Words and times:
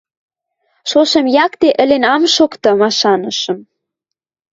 Шошым 0.89 1.25
якте 1.45 1.69
ӹлен 1.81 2.03
ам 2.13 2.23
шокты 2.35 2.69
машанышым. 2.79 3.59